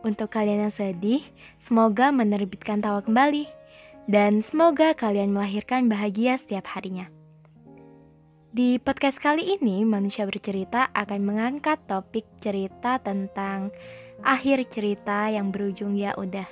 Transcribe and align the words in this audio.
Untuk 0.00 0.32
kalian 0.32 0.68
yang 0.68 0.74
sedih, 0.74 1.20
semoga 1.60 2.08
menerbitkan 2.08 2.80
tawa 2.80 3.04
kembali. 3.04 3.44
Dan 4.10 4.40
semoga 4.40 4.96
kalian 4.96 5.30
melahirkan 5.30 5.86
bahagia 5.86 6.34
setiap 6.40 6.66
harinya. 6.72 7.06
Di 8.50 8.82
podcast 8.82 9.22
kali 9.22 9.54
ini, 9.60 9.86
Manusia 9.86 10.26
Bercerita 10.26 10.90
akan 10.90 11.20
mengangkat 11.22 11.78
topik 11.86 12.26
cerita 12.42 12.98
tentang 12.98 13.70
akhir 14.26 14.66
cerita 14.74 15.30
yang 15.30 15.54
berujung 15.54 15.94
ya 15.94 16.16
udah. 16.18 16.48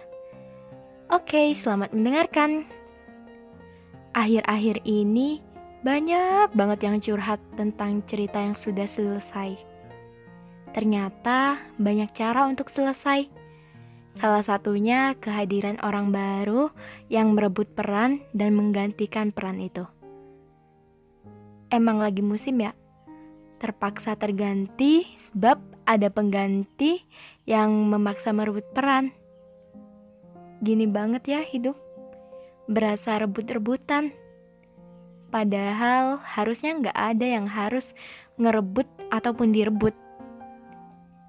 Oke, 1.11 1.57
selamat 1.57 1.91
mendengarkan. 1.97 2.69
Akhir-akhir 4.15 4.87
ini 4.87 5.43
banyak 5.83 6.55
banget 6.55 6.79
yang 6.85 6.97
curhat 7.03 7.41
tentang 7.59 8.07
cerita 8.07 8.39
yang 8.39 8.55
sudah 8.55 8.87
selesai. 8.87 9.59
Ternyata 10.77 11.59
banyak 11.83 12.13
cara 12.15 12.47
untuk 12.47 12.71
selesai. 12.71 13.27
Salah 14.19 14.43
satunya 14.43 15.15
kehadiran 15.23 15.79
orang 15.79 16.11
baru 16.11 16.75
yang 17.07 17.39
merebut 17.39 17.71
peran 17.79 18.19
dan 18.35 18.51
menggantikan 18.59 19.31
peran 19.31 19.63
itu. 19.63 19.87
Emang 21.71 22.03
lagi 22.03 22.19
musim 22.19 22.59
ya? 22.59 22.75
Terpaksa 23.63 24.19
terganti 24.19 25.07
sebab 25.23 25.63
ada 25.87 26.11
pengganti 26.11 26.99
yang 27.47 27.71
memaksa 27.71 28.35
merebut 28.35 28.67
peran. 28.75 29.15
Gini 30.67 30.91
banget 30.91 31.23
ya 31.39 31.41
hidup. 31.47 31.79
Berasa 32.67 33.23
rebut-rebutan. 33.23 34.11
Padahal 35.31 36.19
harusnya 36.27 36.75
nggak 36.75 36.99
ada 36.99 37.27
yang 37.39 37.47
harus 37.47 37.95
ngerebut 38.35 38.91
ataupun 39.15 39.55
direbut 39.55 39.95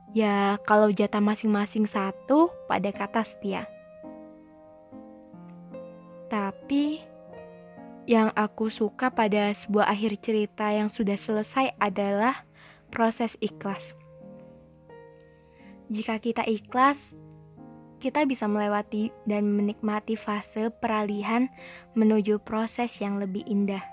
Ya, 0.09 0.57
kalau 0.65 0.89
jatah 0.89 1.21
masing-masing 1.21 1.85
satu 1.85 2.49
pada 2.65 2.89
kata 2.89 3.21
setia. 3.21 3.69
Tapi 6.33 7.05
yang 8.09 8.33
aku 8.33 8.73
suka 8.73 9.13
pada 9.13 9.53
sebuah 9.53 9.85
akhir 9.85 10.17
cerita 10.25 10.73
yang 10.73 10.89
sudah 10.89 11.13
selesai 11.13 11.77
adalah 11.77 12.41
proses 12.89 13.37
ikhlas. 13.37 13.93
Jika 15.93 16.17
kita 16.17 16.41
ikhlas, 16.49 17.13
kita 18.01 18.25
bisa 18.25 18.49
melewati 18.49 19.13
dan 19.29 19.45
menikmati 19.53 20.17
fase 20.17 20.73
peralihan 20.73 21.53
menuju 21.93 22.41
proses 22.41 22.97
yang 22.97 23.21
lebih 23.21 23.45
indah. 23.45 23.85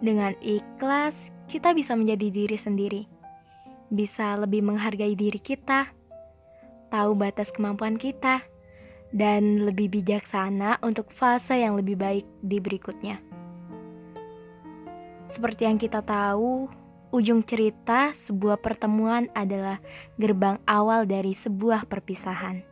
Dengan 0.00 0.32
ikhlas, 0.40 1.28
kita 1.52 1.76
bisa 1.76 1.92
menjadi 1.92 2.32
diri 2.32 2.56
sendiri 2.56 3.09
bisa 3.90 4.38
lebih 4.38 4.62
menghargai 4.62 5.18
diri 5.18 5.42
kita, 5.42 5.90
tahu 6.88 7.18
batas 7.18 7.50
kemampuan 7.50 7.98
kita, 7.98 8.46
dan 9.10 9.66
lebih 9.66 9.90
bijaksana 9.90 10.78
untuk 10.86 11.10
fase 11.10 11.58
yang 11.58 11.74
lebih 11.74 11.98
baik 11.98 12.26
di 12.40 12.62
berikutnya. 12.62 13.18
Seperti 15.30 15.66
yang 15.66 15.78
kita 15.78 16.02
tahu, 16.02 16.70
ujung 17.10 17.42
cerita 17.42 18.14
sebuah 18.14 18.58
pertemuan 18.62 19.30
adalah 19.34 19.82
gerbang 20.18 20.58
awal 20.66 21.06
dari 21.06 21.34
sebuah 21.34 21.86
perpisahan. 21.86 22.62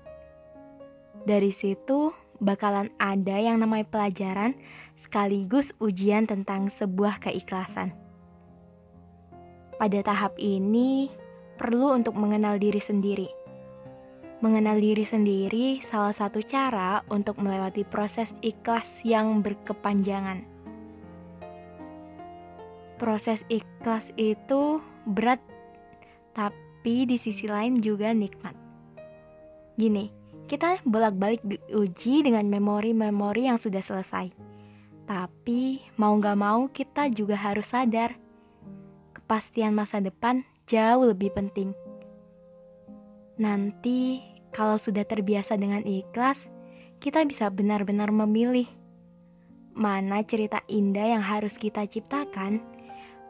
Dari 1.26 1.50
situ 1.50 2.14
bakalan 2.38 2.90
ada 3.02 3.34
yang 3.34 3.58
namanya 3.58 3.86
pelajaran 3.90 4.54
sekaligus 4.94 5.74
ujian 5.82 6.26
tentang 6.26 6.70
sebuah 6.70 7.18
keikhlasan. 7.22 8.07
Pada 9.78 10.02
tahap 10.02 10.34
ini, 10.42 11.06
perlu 11.54 11.94
untuk 11.94 12.18
mengenal 12.18 12.58
diri 12.58 12.82
sendiri. 12.82 13.30
Mengenal 14.42 14.82
diri 14.82 15.06
sendiri 15.06 15.78
salah 15.86 16.10
satu 16.10 16.42
cara 16.42 17.06
untuk 17.06 17.38
melewati 17.38 17.86
proses 17.86 18.34
ikhlas 18.42 19.06
yang 19.06 19.38
berkepanjangan. 19.38 20.42
Proses 22.98 23.46
ikhlas 23.46 24.10
itu 24.18 24.82
berat, 25.06 25.38
tapi 26.34 27.06
di 27.06 27.14
sisi 27.14 27.46
lain 27.46 27.78
juga 27.78 28.10
nikmat. 28.10 28.58
Gini, 29.78 30.10
kita 30.50 30.82
bolak-balik 30.82 31.38
diuji 31.46 32.26
dengan 32.26 32.50
memori-memori 32.50 33.46
yang 33.46 33.62
sudah 33.62 33.78
selesai. 33.78 34.34
Tapi 35.06 35.86
mau 36.02 36.18
gak 36.18 36.34
mau 36.34 36.66
kita 36.66 37.14
juga 37.14 37.38
harus 37.38 37.70
sadar 37.70 38.18
kepastian 39.28 39.76
masa 39.76 40.00
depan 40.00 40.40
jauh 40.64 41.04
lebih 41.04 41.28
penting. 41.36 41.76
Nanti, 43.36 44.24
kalau 44.56 44.80
sudah 44.80 45.04
terbiasa 45.04 45.52
dengan 45.60 45.84
ikhlas, 45.84 46.48
kita 46.96 47.28
bisa 47.28 47.52
benar-benar 47.52 48.08
memilih 48.08 48.64
mana 49.76 50.24
cerita 50.24 50.64
indah 50.64 51.12
yang 51.12 51.20
harus 51.20 51.60
kita 51.60 51.84
ciptakan, 51.84 52.64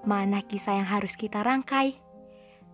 mana 0.06 0.38
kisah 0.46 0.78
yang 0.78 0.86
harus 0.86 1.18
kita 1.18 1.42
rangkai, 1.42 1.98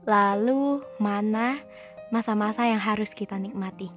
lalu 0.04 0.84
mana 1.00 1.64
masa-masa 2.12 2.68
yang 2.68 2.84
harus 2.84 3.16
kita 3.16 3.40
nikmati. 3.40 3.88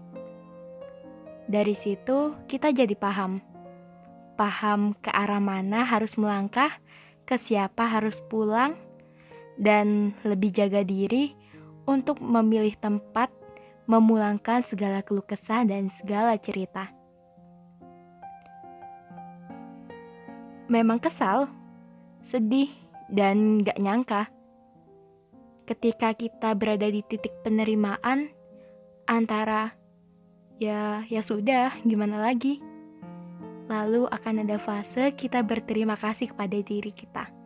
Dari 1.52 1.76
situ, 1.76 2.32
kita 2.48 2.72
jadi 2.72 2.96
paham, 2.96 3.44
paham 4.40 4.96
ke 5.04 5.12
arah 5.12 5.44
mana 5.44 5.84
harus 5.84 6.16
melangkah, 6.16 6.80
ke 7.28 7.36
siapa 7.36 7.92
harus 7.92 8.24
pulang, 8.32 8.87
dan 9.58 10.14
lebih 10.22 10.54
jaga 10.54 10.86
diri 10.86 11.34
untuk 11.90 12.22
memilih 12.22 12.78
tempat 12.78 13.34
memulangkan 13.90 14.62
segala 14.68 15.02
keluh 15.02 15.26
kesah 15.26 15.66
dan 15.66 15.90
segala 15.90 16.38
cerita. 16.38 16.92
Memang 20.68 21.00
kesal, 21.00 21.48
sedih, 22.22 22.68
dan 23.08 23.64
gak 23.64 23.80
nyangka 23.80 24.28
ketika 25.68 26.16
kita 26.16 26.56
berada 26.56 26.88
di 26.88 27.04
titik 27.04 27.32
penerimaan 27.44 28.32
antara 29.08 29.76
ya 30.60 31.04
ya 31.12 31.20
sudah 31.20 31.76
gimana 31.84 32.20
lagi 32.20 32.64
lalu 33.68 34.08
akan 34.08 34.48
ada 34.48 34.60
fase 34.60 35.12
kita 35.16 35.44
berterima 35.44 36.00
kasih 36.00 36.32
kepada 36.32 36.56
diri 36.64 36.92
kita 36.96 37.37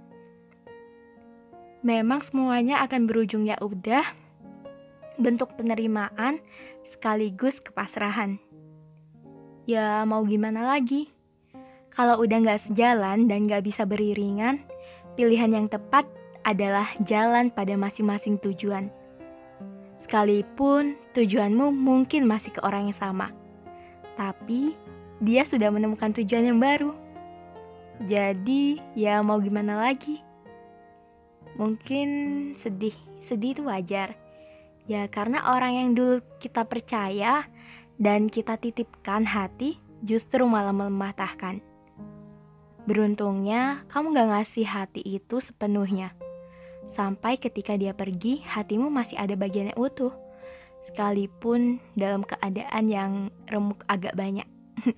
memang 1.81 2.21
semuanya 2.21 2.81
akan 2.85 3.09
berujung 3.09 3.49
ya 3.49 3.57
udah 3.57 4.05
bentuk 5.17 5.53
penerimaan 5.57 6.41
sekaligus 6.89 7.61
kepasrahan. 7.61 8.37
Ya 9.65 10.05
mau 10.05 10.25
gimana 10.25 10.65
lagi? 10.65 11.09
Kalau 11.91 12.23
udah 12.23 12.37
gak 12.41 12.71
sejalan 12.71 13.27
dan 13.27 13.51
gak 13.51 13.67
bisa 13.67 13.83
beriringan, 13.83 14.63
pilihan 15.19 15.51
yang 15.51 15.67
tepat 15.67 16.07
adalah 16.41 16.87
jalan 17.03 17.51
pada 17.51 17.75
masing-masing 17.75 18.39
tujuan. 18.41 18.89
Sekalipun 20.01 20.97
tujuanmu 21.13 21.69
mungkin 21.69 22.25
masih 22.25 22.57
ke 22.57 22.59
orang 22.65 22.89
yang 22.89 22.97
sama, 22.97 23.29
tapi 24.17 24.73
dia 25.21 25.45
sudah 25.45 25.69
menemukan 25.69 26.09
tujuan 26.17 26.49
yang 26.49 26.57
baru. 26.57 26.95
Jadi, 28.01 28.81
ya 28.97 29.21
mau 29.21 29.37
gimana 29.37 29.77
lagi? 29.77 30.30
Mungkin 31.61 32.09
sedih, 32.57 32.97
sedih 33.21 33.53
itu 33.53 33.61
wajar. 33.69 34.17
Ya 34.89 35.05
karena 35.05 35.45
orang 35.53 35.77
yang 35.77 35.89
dulu 35.93 36.25
kita 36.41 36.65
percaya 36.65 37.45
dan 38.01 38.33
kita 38.33 38.57
titipkan 38.57 39.21
hati 39.29 39.77
justru 40.01 40.41
malah 40.49 40.73
mematahkan. 40.73 41.61
Beruntungnya, 42.89 43.85
kamu 43.93 44.09
gak 44.17 44.29
ngasih 44.33 44.65
hati 44.65 45.05
itu 45.05 45.37
sepenuhnya. 45.37 46.17
Sampai 46.89 47.37
ketika 47.37 47.77
dia 47.77 47.93
pergi, 47.93 48.41
hatimu 48.41 48.89
masih 48.89 49.21
ada 49.21 49.37
bagian 49.37 49.69
yang 49.69 49.77
utuh. 49.77 50.09
Sekalipun 50.89 51.77
dalam 51.93 52.25
keadaan 52.25 52.89
yang 52.89 53.11
remuk 53.45 53.85
agak 53.85 54.17
banyak. 54.17 54.49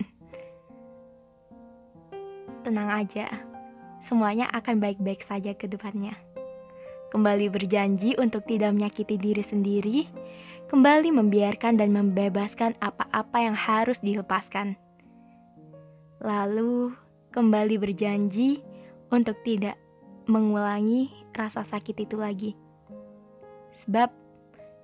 Tenang 2.64 3.04
aja, 3.04 3.28
semuanya 4.00 4.48
akan 4.48 4.80
baik-baik 4.80 5.20
saja 5.20 5.52
ke 5.52 5.68
depannya. 5.68 6.16
Kembali 7.14 7.46
berjanji 7.46 8.18
untuk 8.18 8.42
tidak 8.42 8.74
menyakiti 8.74 9.14
diri 9.14 9.38
sendiri, 9.38 10.10
kembali 10.66 11.14
membiarkan 11.14 11.78
dan 11.78 11.94
membebaskan 11.94 12.74
apa-apa 12.82 13.38
yang 13.38 13.54
harus 13.54 14.02
dilepaskan. 14.02 14.74
Lalu 16.18 16.90
kembali 17.30 17.78
berjanji 17.78 18.66
untuk 19.14 19.38
tidak 19.46 19.78
mengulangi 20.26 21.06
rasa 21.38 21.62
sakit 21.62 22.02
itu 22.02 22.18
lagi. 22.18 22.58
Sebab 23.78 24.10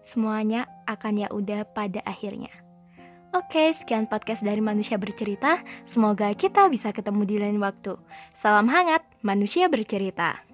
semuanya 0.07 0.71
akan 0.87 1.27
ya 1.27 1.29
udah 1.35 1.67
pada 1.67 1.99
akhirnya. 2.07 2.55
Oke, 3.35 3.75
sekian 3.75 4.07
podcast 4.07 4.47
dari 4.47 4.63
Manusia 4.63 5.03
Bercerita. 5.03 5.67
Semoga 5.83 6.31
kita 6.39 6.71
bisa 6.71 6.95
ketemu 6.95 7.27
di 7.27 7.37
lain 7.43 7.59
waktu. 7.59 7.99
Salam 8.39 8.71
hangat, 8.71 9.03
Manusia 9.19 9.67
Bercerita. 9.67 10.50